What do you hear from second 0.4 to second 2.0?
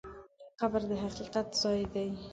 قبر د حقیقت ځای